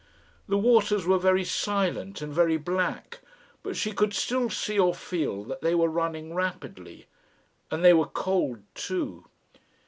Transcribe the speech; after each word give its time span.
The 0.47 0.57
waters 0.57 1.05
were 1.05 1.19
very 1.19 1.43
silent 1.43 2.23
and 2.23 2.33
very 2.33 2.57
black, 2.57 3.19
but 3.61 3.75
she 3.75 3.91
could 3.91 4.15
still 4.15 4.49
see 4.49 4.79
or 4.79 4.95
feel 4.95 5.43
that 5.43 5.61
they 5.61 5.75
were 5.75 5.89
running 5.89 6.33
rapidly. 6.33 7.05
And 7.69 7.85
they 7.85 7.93
were 7.93 8.07
cold, 8.07 8.63
too. 8.73 9.25